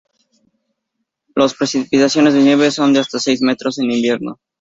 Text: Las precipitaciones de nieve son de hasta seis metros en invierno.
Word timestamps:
Las 1.35 1.53
precipitaciones 1.53 2.33
de 2.33 2.39
nieve 2.41 2.71
son 2.71 2.91
de 2.91 3.01
hasta 3.01 3.19
seis 3.19 3.43
metros 3.43 3.77
en 3.77 3.91
invierno. 3.91 4.39